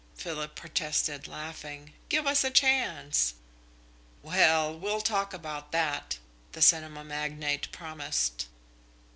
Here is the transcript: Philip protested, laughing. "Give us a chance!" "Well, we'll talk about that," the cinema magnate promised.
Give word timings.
Philip 0.15 0.55
protested, 0.55 1.27
laughing. 1.27 1.93
"Give 2.09 2.25
us 2.25 2.43
a 2.43 2.49
chance!" 2.49 3.35
"Well, 4.23 4.75
we'll 4.75 5.01
talk 5.01 5.31
about 5.31 5.71
that," 5.73 6.17
the 6.53 6.61
cinema 6.63 7.03
magnate 7.03 7.71
promised. 7.71 8.47